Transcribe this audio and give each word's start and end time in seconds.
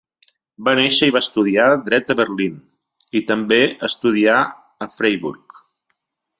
Va 0.69 0.71
néixer 0.77 1.09
i 1.09 1.13
va 1.15 1.21
estudiar 1.25 1.67
dret 1.89 2.09
a 2.15 2.17
Berlín, 2.23 2.57
i 3.21 3.25
també 3.29 3.61
estudiar 3.91 4.41
a 4.89 4.93
Freiburg. 4.99 5.63